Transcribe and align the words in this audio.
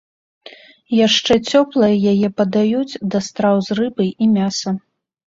Яшчэ 1.07 1.33
цёплай 1.51 1.93
яе 2.11 2.29
падаюць 2.41 2.99
да 3.15 3.21
страў 3.27 3.57
з 3.67 3.77
рыбы 3.81 4.07
і 4.07 4.25
мяса. 4.37 4.69